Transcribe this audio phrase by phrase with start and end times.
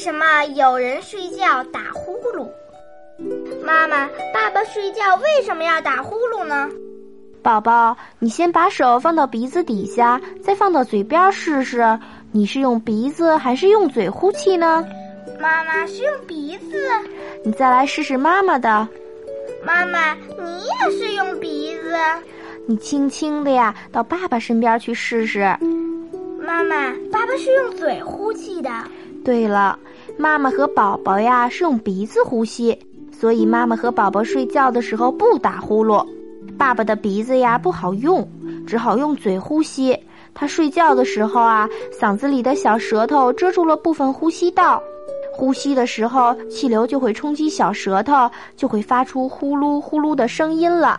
[0.00, 2.48] 什么有人睡觉打呼噜？
[3.62, 6.70] 妈妈，爸爸睡觉为什么要打呼噜呢？
[7.42, 11.84] 宝宝，你先把手放到鼻子底下，再放到嘴边试试，
[12.32, 14.82] 你是用鼻子还是用嘴呼气呢？
[15.38, 16.82] 妈妈是用鼻子。
[17.44, 18.88] 你再来试试妈妈的。
[19.62, 21.94] 妈妈，你也是用鼻子。
[22.64, 25.40] 你轻轻的呀，到爸爸身边去试试。
[26.40, 28.70] 妈妈，爸爸是用嘴呼气的。
[29.24, 29.78] 对了，
[30.18, 32.76] 妈妈和宝宝呀是用鼻子呼吸，
[33.12, 36.04] 所以妈妈和宝宝睡觉的时候不打呼噜。
[36.58, 38.26] 爸爸的鼻子呀不好用，
[38.66, 39.98] 只好用嘴呼吸。
[40.32, 44.82] 他睡觉的时候啊，嗓子里的小舌头遮住了部分呼吸道，
[45.32, 50.98] 呼吸的时候气流就会冲击小舌头，就会发出呼噜呼噜的声音了。